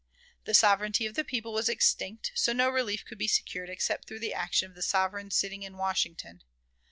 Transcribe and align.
The 0.45 0.55
sovereignty 0.55 1.05
of 1.05 1.13
the 1.13 1.23
people 1.23 1.53
was 1.53 1.69
extinct, 1.69 2.31
so 2.33 2.53
no 2.53 2.71
relief 2.71 3.05
could 3.05 3.19
be 3.19 3.27
secured 3.27 3.69
except 3.69 4.07
through 4.07 4.21
the 4.21 4.33
action 4.33 4.67
of 4.67 4.73
the 4.73 4.81
sovereign 4.81 5.29
sitting 5.29 5.61
in 5.61 5.77
Washington. 5.77 6.41